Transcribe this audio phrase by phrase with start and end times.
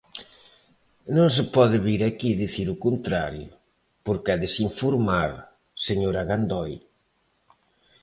[1.15, 3.51] Non se pode vir aquí dicir o contrario,
[4.05, 5.31] porque é desinformar,
[5.87, 6.73] señora Gandoi.